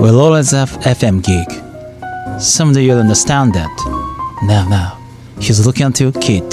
[0.00, 1.50] We'll always have FM gig.
[2.40, 3.68] Someday you'll understand that.
[4.44, 4.96] Now, now,
[5.40, 6.44] he's looking at you, kid.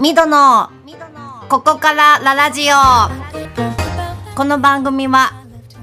[0.00, 0.68] ミドの
[1.48, 2.74] ここからララジオ
[4.34, 5.30] この番組は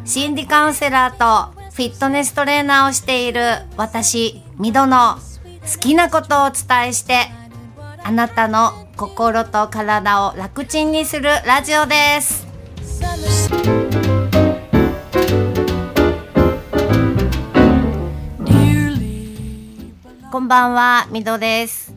[0.03, 3.41] 心理カウンセラーとフィットネストレーナーをしている
[3.77, 5.15] 私ミドの
[5.61, 7.38] 好きなことをお伝えして
[8.09, 12.47] あなたの心と体を楽ちんにするラジオです。
[20.31, 21.93] こんばんはミドです。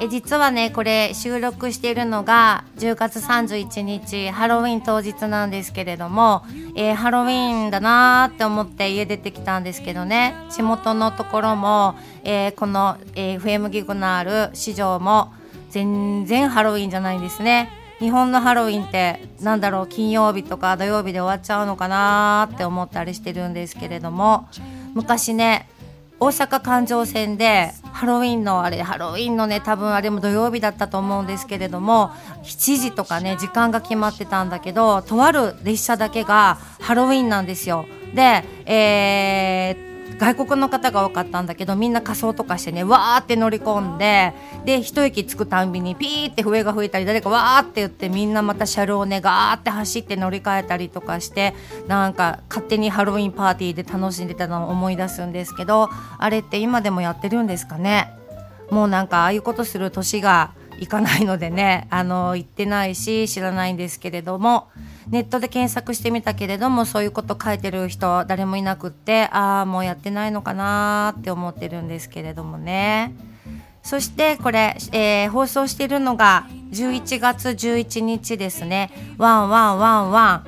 [0.00, 10.34] え実はねこれ収録しているのが10月31日ハロウィン当日なんですけれども、えー、ハロウィンだなーって思って家出てきたんですけどね。
[10.50, 15.32] 地元のところも、えー、この、えー、FM ギグのある市場も
[15.72, 24.48] 全然ハロウィンじゃないんですね日本のハロウィンってなんだろう金曜日とか土曜日で終わっちゃうのかなって思ったりしてるんですけれども
[24.94, 25.68] 昔ね
[26.20, 32.10] 大阪環状線でハロウィンのあれハロウィンのね多分あれも土曜日だったと思うんですけれども
[32.42, 37.86] 7時とかね時間が決まってたんだけどとある列車だけがハロウィンなんですよ。
[38.14, 39.91] で、えー
[40.22, 44.32] 外国の方が多かったんだけどみんな仮装とかしてねわーって乗り込んで
[44.64, 51.54] で一息つくたんびにピーって笛が吹いたり誰かわーって言ってみんなまた車両をねガーって走って乗り換えたりとかして
[51.88, 58.14] なんか勝手にハロウィンパーティーで楽しんでたのを思い出すんですけどあれって今でもやってるんですかね？
[58.70, 64.68] もうなんかああいうことする年がいかないのでねあの行ってないし知らないんですけれども
[65.12, 73.14] ネットで検索してみたけれどもそういうこと書いてる人誰もいなくってああもうやってないのかなって思ってるんですけれどもね。
[73.82, 78.90] そしてこれ、えー、放送しているのが11月11日ですね。
[79.18, 80.46] ワンワンワンワン。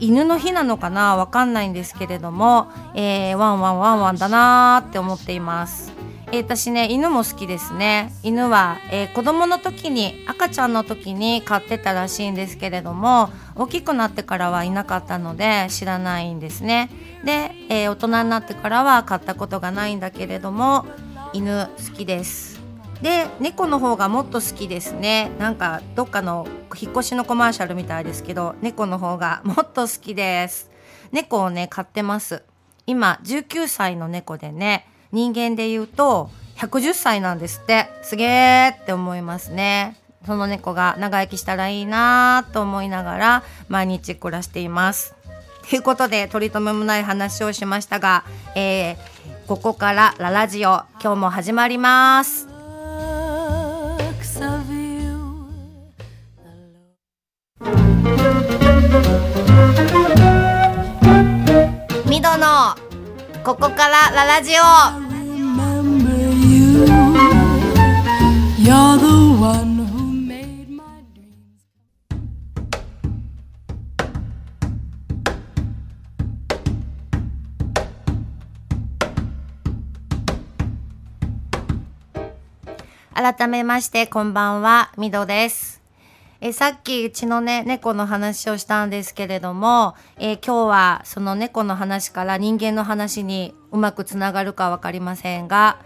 [0.00, 1.16] 犬の日なのかな？
[1.16, 5.93] わかんないんですけれども、えー、ワンワンワンワンだなって思っています。
[6.34, 8.12] えー、私ね犬も好きですね。
[8.24, 16.90] 犬は、えー、子供の時に赤ちゃんの時に飼ってたらしいんですけれども大きくなってからはいなかったので知らないんですね。
[17.24, 20.86] で、えー、大人になってからは飼ったことがないんだけれども
[21.32, 22.60] 犬好きです。
[23.00, 25.30] で猫の方がもっと好きですね。
[25.38, 30.68] なんかどっかの引っ越しのコマーシャルみたいですけど猫の方が もっと好きです。
[31.12, 32.42] 猫をね飼ってます。
[32.88, 37.88] 今19歳の猫でね人間で言うと110歳なんですって。
[38.02, 39.96] すげーって思いますね。
[40.26, 45.14] その猫が長生きしたらいいなと思いながら毎日暮らしています。
[45.68, 48.24] ということで取り留めもない話をしましたが、
[48.56, 48.96] えー、
[49.46, 52.48] ここからララジオ今日も始まります。
[62.08, 62.74] ミドの
[63.44, 65.03] ここからララジオ。
[83.24, 85.80] 改めましてこんばんは、みどです。
[86.42, 95.78] えさっきうちのね、猫の話をしたんですけれども、え今日はその猫の話から人間の話にうまくつながるかわかりませんが、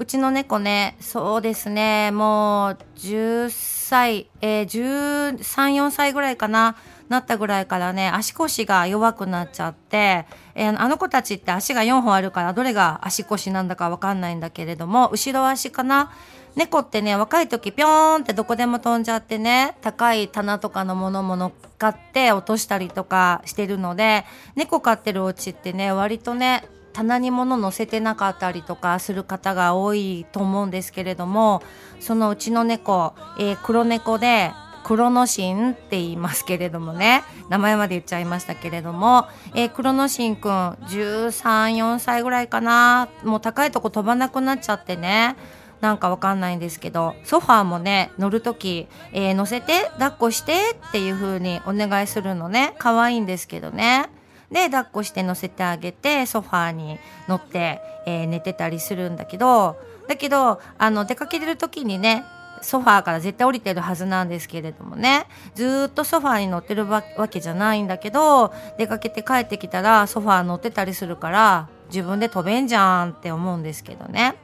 [0.00, 5.36] うちの猫ね、そうですね、もう10歳、えー、13、
[5.74, 6.76] 4歳ぐらいかな、
[7.08, 16.12] なったぐらいからね、足腰が弱くなっちゃって、えー、あの子たちって足が4本あるから、どれが足腰なんだかわかんないんだけれども、後ろ足かな
[16.54, 31.62] 猫ってね、若い時ぴょーんってどこでも飛んじゃってね、高い棚とかのものも乗っかって落としたりとかしてるので、猫飼ってるお家ってね、割とね、棚に物乗せてなかったりとかする方が多いと思うんですけれども
[32.00, 34.52] そのうちの猫、えー、黒猫で
[34.84, 45.36] クロノシンって言いますけれどもね名前まで言っちゃいましたけれども、えー、クロノシンくん134歳ぐらいかなもう高いとこ飛ばなくなっちゃってね
[45.80, 50.54] なんかわかんないんですけどソファーもね乗る時、えー、乗せて抱っこして
[50.88, 54.08] っていう風にお願いするのね可愛いんですけどね。
[54.50, 56.98] で抱っこして乗せてあげてソファーに
[57.28, 59.76] 乗って、えー、寝てたりするんだけど
[60.08, 62.24] だけどあの出かけてる時にね
[62.62, 74.34] ソファーから絶対降りてるはずなんですけれどもねずっとソファーに乗ってるわけじゃないんだけど出かけて帰ってきたらソファー乗ってたりするから自分で飛べんじゃんって思うんですけどね。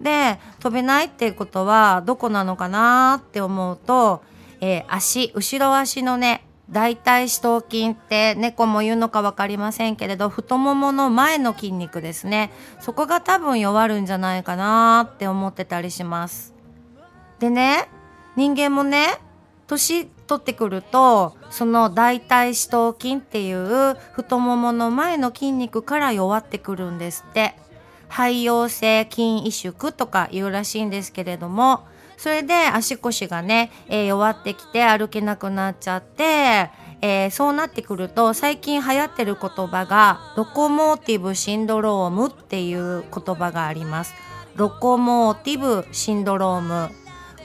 [0.00, 4.22] で飛べないっていうことはどこなのかなって思うと、
[4.60, 12.52] えー、足後ろ足のね大腿四頭筋って猫も言うのか分かりませんけれど太ももの前の筋肉ですね。
[12.80, 16.54] そこが多分弱るんじゃないかなって思ってたりします。
[17.38, 17.88] でね
[18.36, 19.06] 人間もね
[19.66, 27.54] 年取ってくるとその大腿四頭筋っていう太ももの前の筋肉から弱ってくるんですって。
[28.10, 31.86] 肺陽性筋萎縮とか言うらしいんですけれども
[32.18, 36.70] それで足腰がね、えー、弱ってきて歩けなくなっちゃって、
[37.00, 44.14] えー、そうなってくると最近流行ってる言葉がロコモーティブシンドロームっていう言葉があります。
[44.56, 46.90] ロコモーティブシンドローム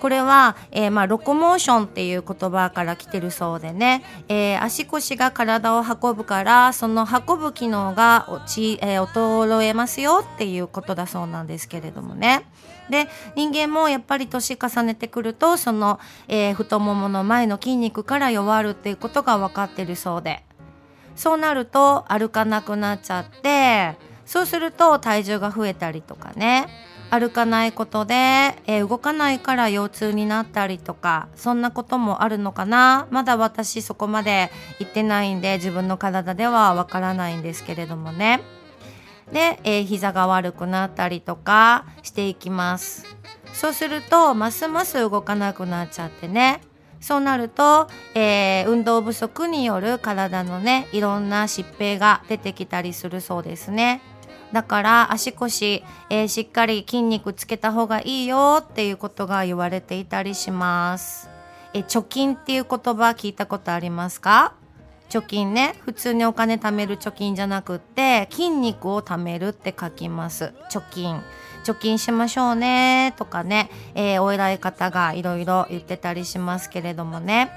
[0.03, 12.45] これは、えー、まあ、ロコモーションっていう言葉から来てるそうでね、えー、足腰が体を運ぶからその運ぶ機能が落ち、えー、衰えますよっていうことだそうなんですけれどもね。
[12.93, 20.43] で人間もやっぱり年重ねてくるとその、えー、太ももの前の筋肉から弱るっていうことが分かってるそうで。
[21.15, 23.95] そうなると歩かなくなっちゃって
[24.25, 26.67] そうすると体重が増えたりとかね。
[27.09, 28.15] 歩かないことで、
[28.65, 33.07] えー、動かないから腰痛になったりとかそんなこともあるのかな。
[33.11, 38.41] まだ私そこまで行ってないんで自分の体ではわからないんですけれどもね。
[39.33, 43.05] で、えー、膝が悪くなったりとかしていきます。
[43.53, 46.61] そうするとますます動かなくなっちゃってね。
[47.01, 54.01] そうなると、えー、運動不足による体のねいろんな疾病が出てきたりするそうですね。
[54.53, 61.29] だから足腰、えー、しっかり筋肉つけた方がいいよっていうことが言われていたりします。
[61.73, 64.53] え貯金っていう言葉聞いたことありますか？
[65.09, 65.75] 貯金ね。
[65.85, 70.53] 普通にお金貯める貯金じゃなくって筋肉を貯めるって書きます。
[70.71, 71.21] 貯金。
[71.65, 73.13] 貯金しましょうね。
[73.17, 77.51] とかね、えー、お偉い方がいろいろ言ってたりしますけれどもね。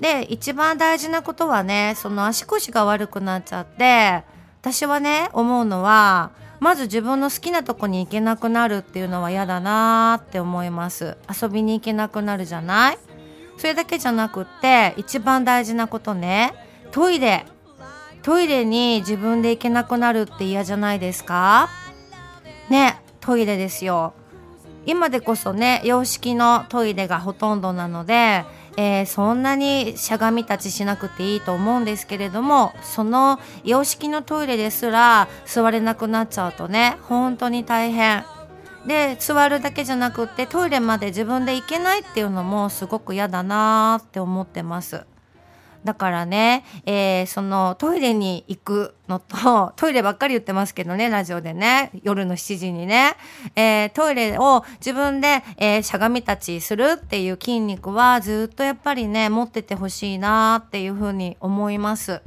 [0.00, 4.24] で一番大事なことはねその足腰が悪くなっちゃって
[4.60, 11.16] 私はね思うのはまず自分の好きなとこに行けなくなるっていうのは嫌だなーって思います。
[11.40, 12.98] 遊びに行けなくなるじゃない？
[13.62, 16.52] それだけじゃなくって一番大事なことね
[16.90, 17.46] トイレ。
[18.24, 21.68] トイレに自分で行けなくなるって嫌じゃないですか？
[22.70, 24.14] ねトイレですよ。
[24.84, 28.44] 今でこそね洋式のトイレがほとんどなので、
[28.76, 38.24] えー、そんなにしゃがみ立ちしなくていいと思うんですけれどもその洋式のトイレですら座れなくなっちゃうとね本当に大変。
[38.86, 45.06] で座るだけじゃなくってトイレまで自分で行けないっていうのもすごく嫌だなーって思ってます
[45.84, 53.16] だからね、えー、そのトイレに行くのと、 トイレばっかり言ってますけどね、ラジオでね、夜の7時にね、
[53.56, 62.22] えー、トイレを自分で、えー、しゃがみ立ちするっていう筋肉はずっとやっぱりね、持っててほしいなっていうふうに思います。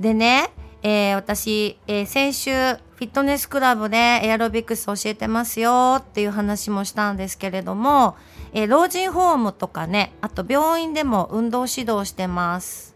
[0.00, 0.50] でね、
[0.88, 8.14] えー、私、えー、先週フィットネスクラブでエアロビクス教えてますよっていう話もしたんですけれども、
[8.52, 12.94] えー、老人ホームとかねあと病院でも運動指導してます。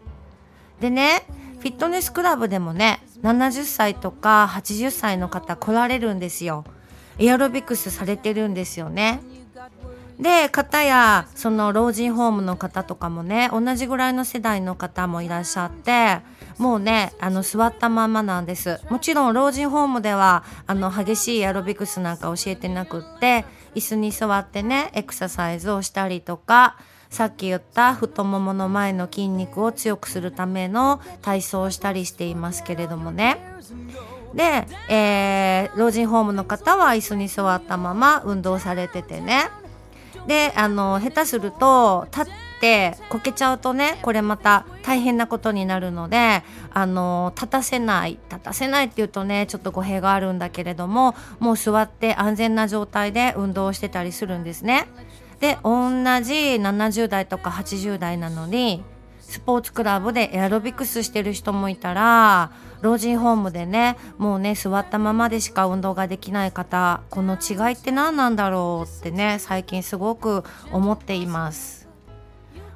[0.79, 1.25] でね
[1.59, 6.63] フィットネスクラブでもね70歳とか80歳の方来られるんですよ。
[7.19, 9.19] エアロビクスされてるんですよね。
[10.17, 16.19] で方やその老人ホームの方とかもね同じぐらいの世代の方もいらっしゃって
[16.57, 18.79] もうねあの座ったままなんです。
[18.89, 26.77] もちろん老人ホームではあの激しいアロビクスなんか教えてなくって椅子に座ってねエクササイズをしたりとか
[27.09, 33.37] さっき言った太ももの前の筋肉を強くするための体操をしたりしていますけれどもね。
[34.33, 39.49] で、えー、老人ホームの方は椅子に座ったまま運動されててね。
[40.27, 42.50] であの下手すると立って
[43.09, 54.87] こけちゃうとねこれまた大変なことになるのであの立たせない立たせないっていうとねちょっと語弊があるんだけれどももう座って安全な状態で運動してたりするんですね。
[55.39, 55.89] で同
[56.21, 58.83] じ70代とか80代なのに
[59.21, 62.51] スポーツクラブでエアロビクスしてる人もいたら
[62.81, 71.80] 老人ホームでねもうね座ったままでしか運動ができない方この違いって何なんだろうってね最近すごく思っています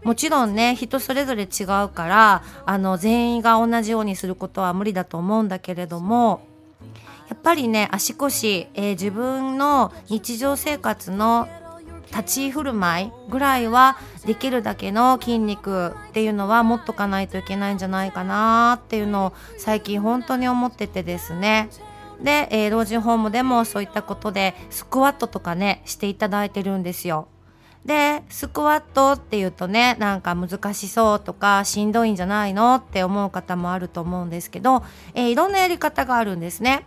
[0.06, 6.48] もちろんね人それぞれ違うからあの全員が同じようにすることは無理だと思うんだけれども
[7.28, 11.48] やっぱりね足腰、えー、自分の日常生活の
[12.12, 13.98] 立ち振る舞いぐらいは
[14.28, 21.70] できるだけの筋肉っていうのは持っとかないといけないんじゃないかなっていうのを最近本当に思っててですね。
[22.22, 27.28] で、えー、老人ホームでもそういったことでスクワットとかねしていただいてるんですよ。
[27.86, 36.86] でスクワットっていうとねなんか難しそうとかしんどいんじゃないのって思う方もあると思うんですけど、えー、いろんなやり方があるんですね。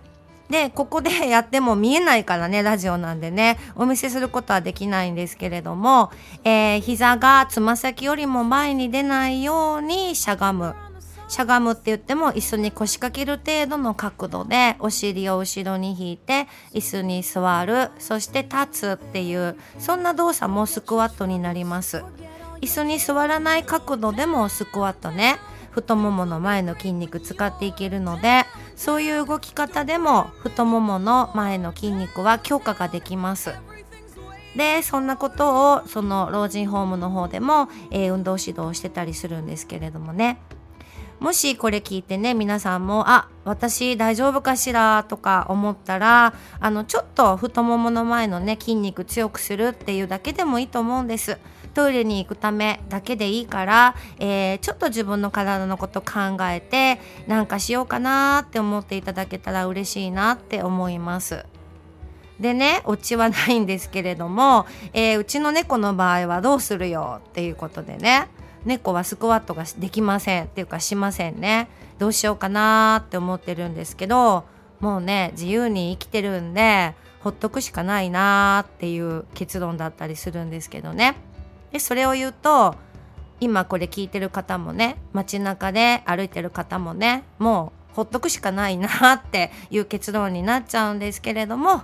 [0.50, 6.10] でここで やっても見えないからねラジオなんでねお見せすることはできないんですけれども、
[6.42, 10.74] えー、膝がつま先よりも前に出ないようにしゃがむ
[11.28, 22.02] しゃがむって言っても椅子に腰掛ける程度の角度でお尻を後ろに引いて椅子に座るそして立つっていうそんな動作もスクワットになります。
[22.60, 25.38] 椅子に座らない角度でもスクワットね。
[25.70, 28.44] 太ももの前の筋肉使っていけるので
[28.74, 33.52] そういう動き方でも太ももの前の筋肉は強化ができます。
[34.56, 40.38] でそんなことをその老人ホームの方でも、えー、運動指導してたりするんですけれどもね。
[41.20, 45.04] もしこれ聞いてね皆さんもあ私大丈夫かしら？
[45.08, 51.38] とか思ったらあのちょっと太ももの前のね筋肉強くするっていうだけでもいいと思うんです。
[51.74, 61.44] トイレに行くためだけでいいから、えー、ちょっと自分の体のこと考えてなんかしようかなって思っていただけたら嬉しいなって思います。
[62.40, 68.28] でねオチはないんですけれども、えー、うちの猫の場合はどうするよっていうことでね。
[68.64, 71.68] 猫はスクワットができませんっていうかしませんね。
[71.98, 74.44] どうしようかなって思ってるんですけど
[74.80, 81.16] もうね自由に生きてるんでほっとくしかないなっていう結論だったりするんですけどね。
[81.72, 82.76] でそれを言うと
[83.40, 91.82] 今これ聞いてる方もね街中で歩いてる方もねもうほっとくしかないなっていう結論になっちゃうんですけれども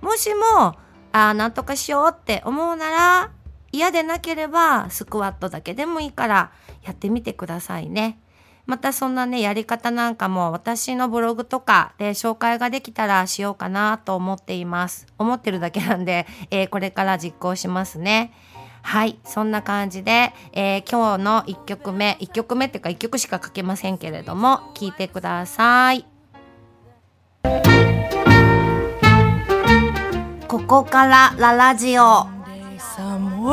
[0.00, 0.76] もしもあ
[1.12, 3.30] あなんとかしようって思うなら
[3.72, 6.52] 嫌でなければスクワットだけでもいいから
[6.82, 8.18] やってみてくださいね。
[8.64, 15.06] またそんなね、やり方なんかも私のブログとかで紹介ができたらしようかなと思っています。
[15.18, 18.32] 思ってるだけなんで、えー、これから実行しますね。
[18.82, 26.06] はい、そんな感じで、えー、今日の1曲目、1曲目っていうか1曲しか書けませんけれども、聴いてください。
[30.46, 32.26] ここからララジオ。
[33.44, 33.46] お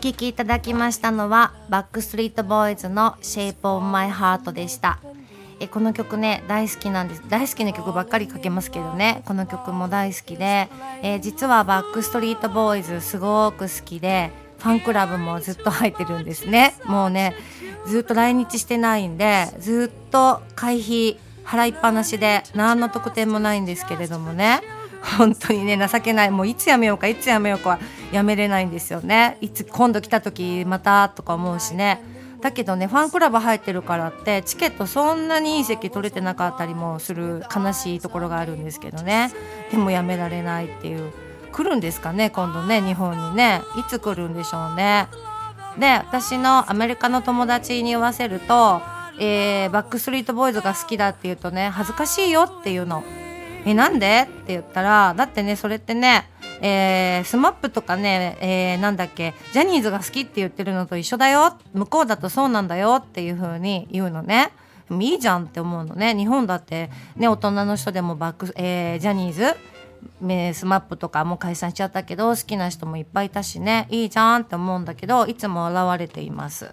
[0.00, 5.00] 聴きいただきましたのはバックストリートボーイズの Shape of My Heart でした。
[5.60, 7.22] えこの曲ね大好きなんです。
[7.28, 9.22] 大好きな曲ばっかりかけますけどね。
[9.26, 10.68] この曲も大好きで、
[11.02, 16.74] え、実はバックストリートボーイズすごく好きでファンクラブもずっと入ってるんですね。
[16.86, 17.34] もうね
[17.86, 24.60] ずっと来日してないんでずっと会費払いっぱなしで何の特典もないんですけれどもね。
[25.18, 26.30] 本当にね情けない。
[26.30, 27.78] もういつやめようかいつやめようかは
[28.12, 29.38] やめれないんですよね。
[29.40, 32.02] いつ今度来た時またとか思うしね。
[32.40, 39.32] だけどねファンクラブ入ってるからってチケットそんなにいい席取れてなかったりもする悲しいところがあるんですけどね。
[39.70, 41.12] でもやめられないっていう。
[41.50, 43.62] 来るんですかね今度ね日本にね。
[43.76, 45.08] いつ来るんでしょうね。
[45.78, 48.82] で私のアメリカの友達に言わせると、
[49.18, 53.02] えー、バックストリートボーイズが好きだって言うとね恥ずかしいよっていうの。
[53.64, 54.28] えなんで？
[54.30, 56.28] って言ったらだってねそれってね
[56.60, 61.56] えー、スマップとかね、えー、なんだっけジャニーズが好きって言ってるのと一緒だよ。
[61.72, 64.52] 向こうだとそうなんだよっていう風に言うのね。
[64.90, 66.14] いいじゃんって思うのね。
[66.14, 69.54] 日本だってね大人の人でもバック、えー、ジャニーズ
[70.54, 73.86] スマップとかも解散しちゃったけど好きな人もいっぱいいたしね。
[73.90, 76.72] いいじゃんって思うんだけどいつも現れています。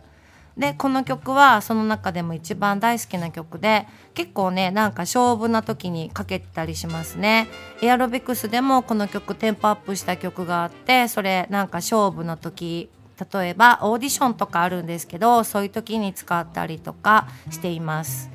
[0.57, 7.47] でこの曲はその中でも一番大好きな曲で結構ねなんか勝負な時にかけたりしますね。
[7.81, 12.89] エアロビクスでもこの曲テンポアップした曲があってそれなんか勝負の時
[13.33, 18.34] 例えばオーディションとかあるんですけどそういう時に使ったりとかしています。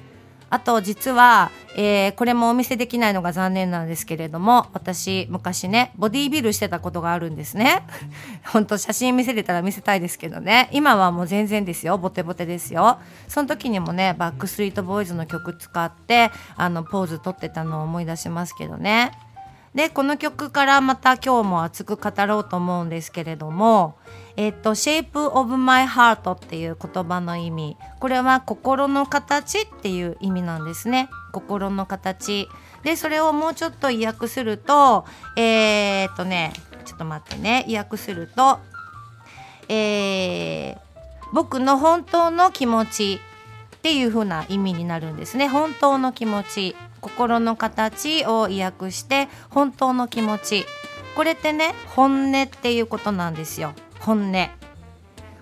[0.50, 7.87] あと実は、えー、これもお見せできないのが残念なんですけれども私昔ねボディービルしてたことがあるんですね。
[8.52, 10.69] 本当写真見せれたら見せたいですけどね。
[10.73, 11.97] 今はもう全然ですよ。
[11.99, 12.99] ボテボテですよ。
[13.28, 19.12] その時にもねバックストリートボーイズの曲使ってあのポーズ撮ってたのを思い出しますけどね。
[19.75, 23.97] でこの曲からまた今日も熱く語ろうと思うんですけれども
[24.37, 27.77] えっと、Shape of My Heart っていう言葉の意味。
[27.99, 31.09] これは心の形っていう意味なんですね。
[31.33, 32.49] 心の形。
[32.83, 35.05] でそれをもうちょっと意訳すると
[35.37, 36.53] えー、っとね
[36.87, 37.65] ちょっと待ってね。
[37.69, 38.59] 意訳すると
[39.69, 40.79] えー、
[41.33, 43.21] 僕の本当の気持ち
[43.77, 45.49] っていう風な意味になるんですね。
[45.49, 46.77] 本当の気持ち。
[47.01, 50.67] 心の形を意訳して本当の気持ち。
[51.17, 53.73] これってね本音っていうことなんですよ。
[54.00, 54.49] 本音。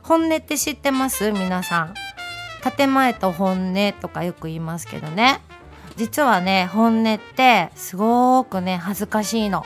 [0.02, 1.30] 本音って知ってます？
[1.30, 1.94] 皆さん。
[2.76, 5.40] 建前と本音とかよく言いますけどね。
[5.96, 9.64] 実はね本音ってすごくね恥ずかしいの。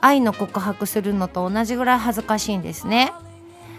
[0.00, 3.12] 愛の告白するのと同じぐらい恥ずかしいんですね。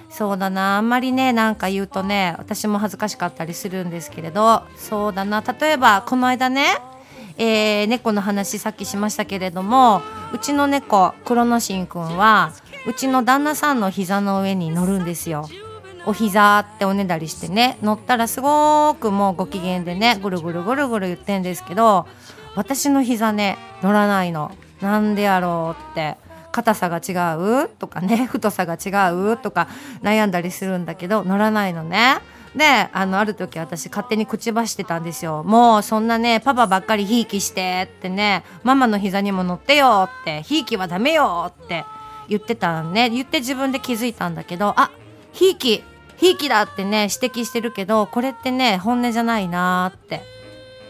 [0.10, 0.78] そうだな。
[0.78, 4.64] あんまりねなんか言うとね私も恥ずかしかったりするんですけれど。
[4.78, 5.42] そうだな。
[5.42, 6.78] 例えばこの間ね
[7.42, 10.02] えー、猫の話さっきしましたけれども
[10.34, 12.52] うちの猫クロノシンくんは
[12.90, 15.48] うちの旦那さんの膝の上に乗るんですよ。
[16.08, 17.78] お膝っておねだりしてね。
[17.84, 22.08] 乗ったらすごくもうご機嫌でねぐるぐるぐるぐる言ってんですけど
[22.56, 24.52] 私の膝ね乗らないの。
[24.82, 26.18] なんでやろうって。
[26.52, 29.68] 硬さが違うとかね太さが違うとか
[30.02, 32.18] 悩んだりするんだけど乗らないのね。
[32.56, 35.44] であのある時私勝手に口走ってたんですよ。
[35.44, 41.86] もうそんなねパパばっかりひいきしてってねママの膝にも乗ってよってひいきはダメよって。
[42.30, 43.10] 言ってたんね。
[43.10, 44.92] 言って自分で気づいたんだけどあ
[45.34, 45.84] ひいき
[46.18, 50.22] ひいきだってね指摘してるけどこれってね本音じゃないなって。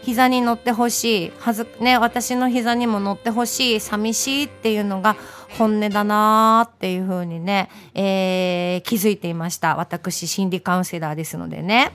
[0.02, 1.32] 膝に乗ってほしい。
[1.38, 3.80] はずね私の膝にも乗ってほしい。
[3.80, 5.14] 寂しいっていうのが
[5.58, 9.76] 本音だなーっていう風にね、えー、気づいていました。
[9.76, 11.92] 私心理カウンセラーですのでね。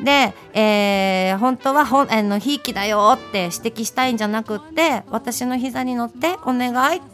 [0.00, 7.13] で、えー、本当はほんあのひいきだよって指摘したいんじゃなくって私の膝に乗ってお願いって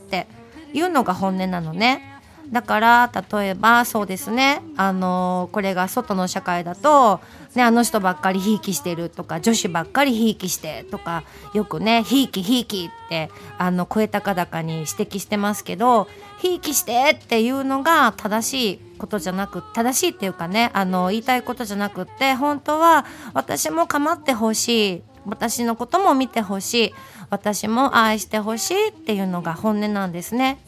[0.73, 2.21] いうのが本音なのね。
[2.53, 4.61] だから例えばそうですね。
[4.77, 7.21] あのこれが外の社会だと、
[7.55, 11.23] ね、あの人ばっかりひいきしてるとか女子ばっかりひいきしてとか
[11.55, 16.09] よくねひいきひいきってあの声高々に指摘してますけど
[16.39, 25.03] ひいきしてっていうのが正しいことじゃなく正しいっていうかねあの言いたいことじゃなくって本当は私も構ってほしい。
[25.27, 26.95] 私のことも見てほしい。
[27.31, 30.59] 私も愛してほしいっていうのが本音なんですね。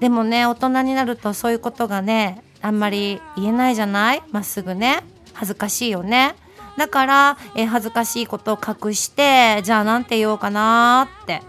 [0.00, 4.22] でもね大人になるとそういうことがねあんまり言えないじゃない？
[4.30, 5.02] まっすぐね。
[5.32, 6.34] 恥ずかしいよね。
[6.76, 11.42] だから、え恥ずかしいことを隠してじゃあ何て言おうかなって。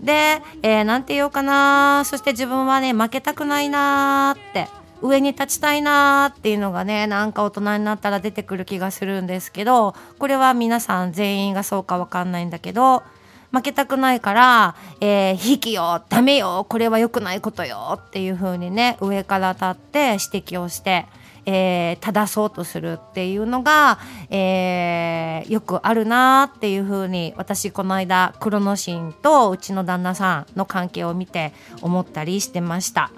[0.00, 2.02] で、えー、て言おうかな。
[2.04, 4.68] そして自分はね負けたくないなって。
[5.00, 13.04] 上に立ちたいなっていうのがねなんか大人になったら出てくる気がするんですけどこれは皆さん全員がそうかわかんないんだけど
[13.50, 21.06] 負けたくないから「えー、引きよダメよこれは良くないことよ」っていう風にね上から立って指摘をして。
[21.50, 33.10] えー、正そうとするっていうのが、えー、よくあるなっていうふうに私この間クロノシンとうちの旦那さんの関係を見て思ったりしてました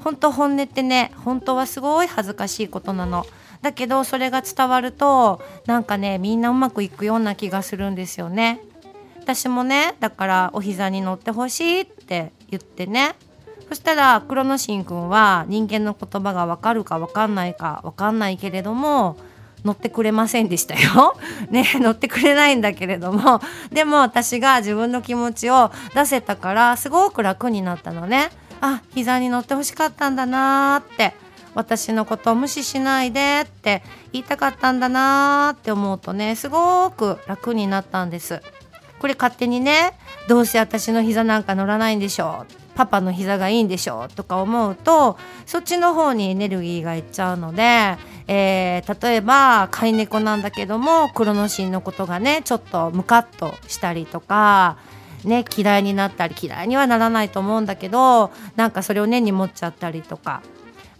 [0.00, 3.24] 本当本音ってね本当はすごい恥ずかしいことなの
[3.62, 8.60] だけどそれが伝わるとなんかねみんなうまくいくような気がするんですよね
[9.22, 13.14] 私もねだからお膝に乗ってほしいって言ってね
[13.68, 19.16] そしたらクロノシンくんは人間の言葉がわかるかわかんないかわかんないけれども
[19.64, 21.16] 乗ってくれませんでしたよ。
[21.50, 28.30] ね乗ってくれないんだけれどもでも私が自分の気持ちを出せたからすごく楽になったのね。
[28.60, 31.14] あ膝に乗ってほしかったんだなーって
[31.54, 33.82] 私のことを無視しないでって
[34.12, 38.42] 言いたかったんだなーって思うとねすごく楽になったんです。
[39.02, 47.96] これ勝手にねどうせ私の膝なんか乗らないんでしょうパパの膝がいいんでしょとか思うとそっちの方にエネルギーがいっちゃうので、
[48.28, 54.78] えー、例えば飼い猫なんだけどもクロノシンのことがねちょっとムカッとしたりとか。
[55.24, 60.42] ね、嫌いになったり嫌いにはならないと思うんだけどなんかそれを根に持っちゃったりとか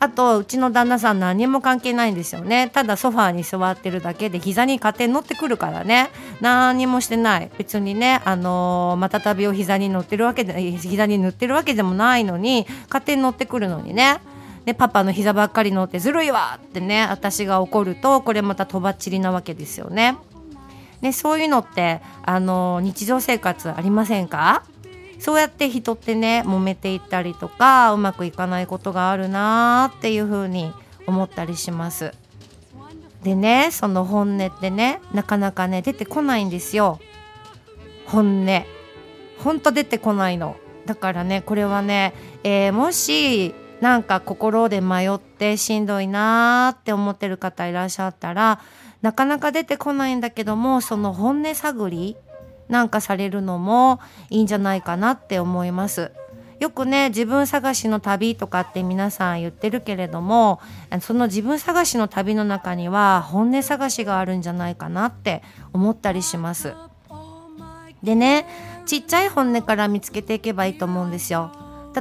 [0.03, 2.69] あとうちの旦那さん何も関係ないんですよね。
[2.75, 6.11] ただソファーに座ってるだけで膝に勝手に乗ってくるからね。
[6.41, 7.53] 何もしてない。
[7.57, 14.19] 別にねあのー、またたびを膝に乗ってるわけで膝に塗ってるわけでもないのに勝手に乗ってくるのにね。
[14.65, 20.17] でパパの膝ばっかり乗ってずるいわってね私が怒るとこれまたとばっちりなわけですよね。
[21.01, 24.65] ねそういうのってあの日常生活ありませんか？
[25.23, 30.73] そうやって人ってね揉めていったりとかうまくいかないことがあるなーっていう風に
[31.07, 32.13] 思ったりします。
[33.23, 36.99] でねその本音ってねなかなかね出てこないんですよ。
[38.05, 38.65] 本音
[39.39, 40.57] ほんと出てこないの。
[40.87, 48.59] だからねこれはね、えー、もしなんか心で迷ってしんどいなーって思ってる方いらっしゃったら
[49.03, 52.17] なかなか出てこないんだけどもその本音探り
[52.73, 56.11] なんかされるのもいいんじゃないかなって思います。
[56.59, 60.61] よくね自分探しの旅とかって皆さん言ってるけれども
[61.01, 66.75] その自分探しの旅の中には本音探しがあるんじゃないかなって思ったりします。
[68.03, 68.47] でね
[68.87, 71.51] ちっちゃい本音から見つけていけばいいと思うんですよ。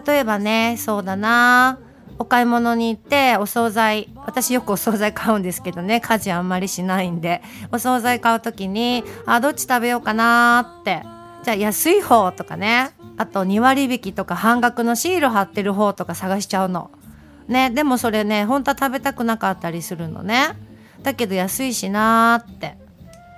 [0.05, 1.79] 例えばねそうだな
[2.21, 11.01] お買い物に行ってお惣菜私よくお惣菜買うんですけどね家事あんまりしないんでお惣菜買う時にあどっち食べようかなって
[11.43, 16.91] じゃあ安い方とかねあと2割引きとか半額のシール貼ってる方とか探しちゃうの。
[17.47, 20.49] ねでもそれね本当は食べたくなかったりするのね。
[21.01, 22.77] だけど安いしなーって。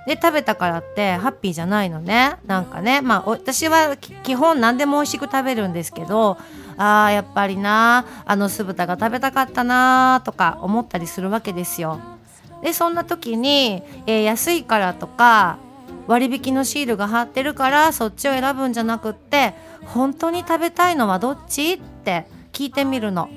[0.06, 6.36] で食べたからってハッピーじゃないのねなんかねまあ私は基本何でも美味しく食べるんですけど
[6.76, 12.00] あーやっぱりなあの酢豚が食べたかったなとか思ったりするわけですよ。
[12.62, 15.58] でそんな時に、えー、安いからとか
[16.06, 23.28] 割引のシールが貼ってるからそっちを選ぶんじゃなくって本当に食べたいのはどっちって聞いてみるの。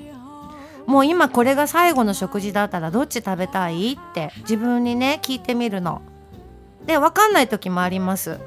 [0.86, 6.00] もう今これが最後の食事だったらどっち食べたいって自分にね聞いてみるの。
[6.86, 8.40] で分かんない時もあります。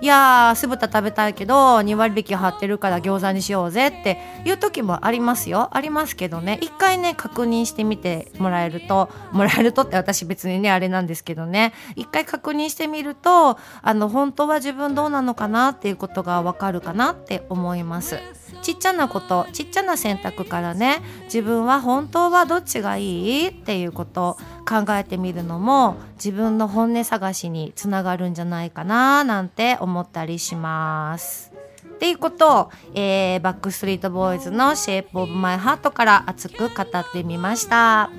[0.00, 5.68] いやー酢豚食べたいけど2割引き張ってるから餃子にしようぜっていう時もありますよ。
[5.72, 6.58] ありますけどね。
[6.60, 11.72] 一回ね確認してみてもらえるともらえるとって私別にねあれなんですけどね。
[11.96, 18.18] 一回確認してみるとあの本当は自分どうなのかなっていうことがわかるかなって思います。
[18.62, 31.52] ちっちゃなことちっちゃな選択からね自分は本当はどっちがいいっていうこと考えてみるのも自分の本音探しにつながるんじゃないかななんて思ったりします。
[31.94, 38.10] っていうことを、えー、 Backstreet Boys の「Shape of My Heart から熱く語ってみました。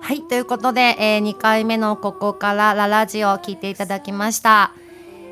[0.00, 4.72] はい、ということで、えー、2回目のここからララジオを聞いていただきました。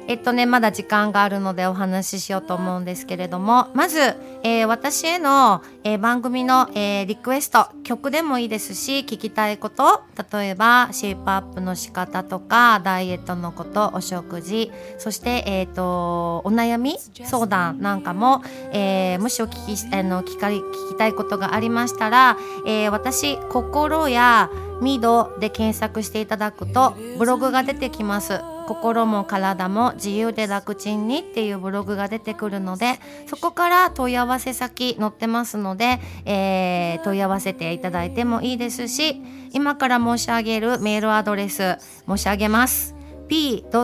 [0.09, 24.48] えっとね、まだ時間があるのでお話ししようと思うんですけれども、まず、えー、私への、えー、番組の、えー、リクエスト、曲でもいいですし、聞きたいこと、例えば、シェイプアップの仕方とか、ダイエットのこと、お食事、そして、えっ、と、お悩み相談なんかも、えもしお聞き、あの、聞か、聞きたいことがありましたら、え私、心や、
[24.80, 28.40] ミドで検索していただくとブログが出てきます。
[28.66, 39.20] 心も体も自由で楽ちんにっていうブログが出てくるのでそこから問い合わせ先載ってますので、えー、問い合わせていただいてもいいですし
[39.53, 42.94] 今から申し上げるメールアドレス申し上げます。
[43.29, 43.83] p.studiobe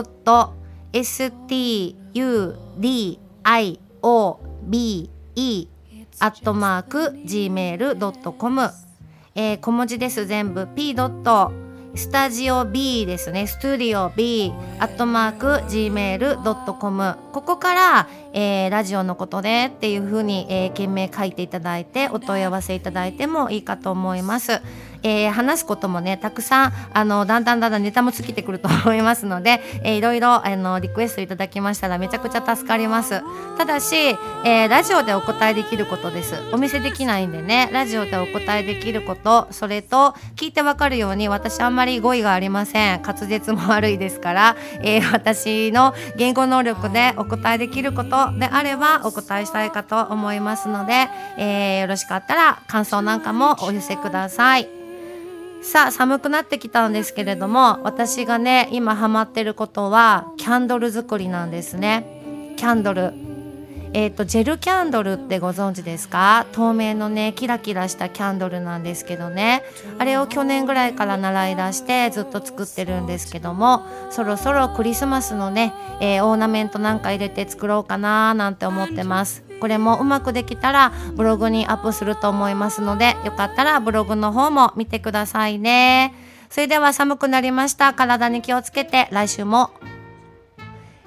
[6.19, 8.69] アットマーク gmail.com
[9.35, 10.27] えー、小文字です。
[10.27, 10.67] 全部。
[10.67, 10.93] p.
[10.93, 11.62] ドット
[11.95, 13.45] スタジオ B ですね。
[13.45, 24.61] スタジオ B アットマーク gmail.com ここから、えー、ラジオのことでっていうふうに、えー、件名書いていただいてお問い合わせいただいてもいいかと思います。
[25.03, 33.21] えー、話すこともねたくさんあのだんだんだんだんネタも尽きてくると思いますので、えー、いろいろあのリクエストいただきましたらめちゃくちゃ助かります。
[33.57, 36.35] ただし、えー、ラジオでお答えできることです。
[36.51, 43.01] お見せできないんでねラジオでお答えできることそれと聞いてわかるように私あんまり語彙がありません。
[43.01, 54.67] 滑舌も悪いですから、えー、私の言語能力でお答えできることであればお答えしたいかと思いますので、えー、よろしかったら感想なんかもお寄せください。
[55.63, 62.53] さあ寒くなってきたんですけれども私がね今ハマってることはキャンドル作りなんですね。
[62.57, 63.13] キャンドル。
[63.95, 66.47] えーと、ジェルキャンドルってご存知ですか？
[66.51, 69.61] 透明のねキラキラしたキャンドルなんですけどね。
[69.99, 79.42] あれを去年ぐらいから習い出してずっと作ってるんですけどもそろそろクリスマスのね、えー、オーナメントなんか入れて作ろうかななんて思ってます。
[79.59, 86.13] これもうまくできたらブログにアップすると思いますのでよかったらブログの方も見てくださいね。
[86.49, 87.93] それでは寒くなりました。
[87.93, 89.71] 体に気をつけて来週も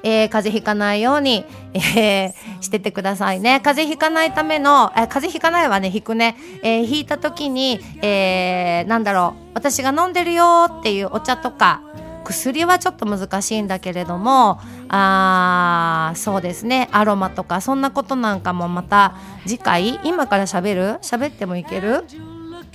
[0.09, 3.61] えー、風邪ひかないように、えー、しててくださいね。
[3.61, 11.83] 風邪ひかないための、えー、風邪ひかないはねひくね、えー、ひいた時に、えー、なんだろう私が飲んでるよっていうお茶とか
[12.27, 16.89] 薬はちょっと難しいんだけれどもあそうですね。
[16.93, 19.15] アロマとかそんなことなんかもまた
[19.47, 20.83] 次回今から喋る？
[21.03, 22.05] 喋ってもいける？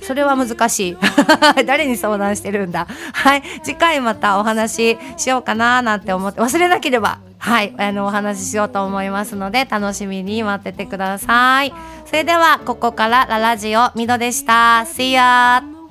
[0.02, 0.96] それは難しい。
[1.64, 2.86] 誰に相談してるんだ？
[3.12, 3.42] はい。
[3.62, 7.74] 次回またお話ししようかななんて思って忘れなければはい。
[7.78, 11.72] あのお話ししようと思いますので楽しみに待っててください。
[12.06, 14.84] それではここからララジオミドでした。
[14.86, 15.81] See ya!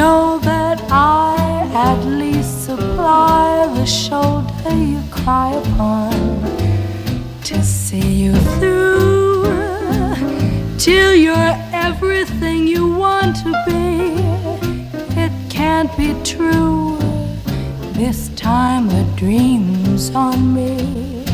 [0.00, 6.12] Know that I at least supply the shoulder you cry upon
[7.44, 9.44] to see you through
[10.78, 11.54] till you're
[11.86, 13.92] everything you want to be.
[15.20, 16.96] It can't be true.
[17.92, 21.29] This time the dream's on me.